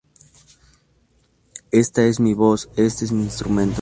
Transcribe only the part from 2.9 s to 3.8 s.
es mi instrumento.